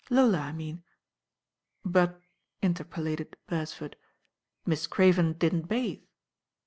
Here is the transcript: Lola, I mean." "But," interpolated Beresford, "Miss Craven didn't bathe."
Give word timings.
Lola, 0.09 0.39
I 0.39 0.51
mean." 0.51 0.83
"But," 1.85 2.19
interpolated 2.63 3.37
Beresford, 3.45 3.97
"Miss 4.65 4.87
Craven 4.87 5.33
didn't 5.33 5.67
bathe." 5.67 6.01